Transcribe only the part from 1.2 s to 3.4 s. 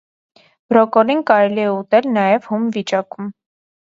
կարելի է ուտել նաև հում վիճակում։